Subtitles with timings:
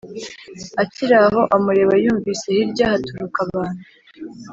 [0.83, 3.83] akiraho amureba yumvise hirya haturuka abantu